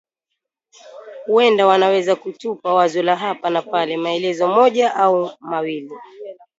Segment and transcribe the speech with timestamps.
[1.27, 5.91] Huenda wanaweza kutupa wazo la hapa na pale na maelezo moja au mawili